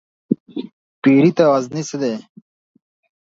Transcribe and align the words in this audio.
پيري 1.01 1.31
ته 1.37 1.43
غزنى 1.51 1.81
څه 1.89 1.95
دى؟ 2.01 2.13